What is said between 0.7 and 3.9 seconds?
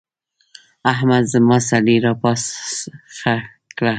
احمد زما سږي راپاخه کړل.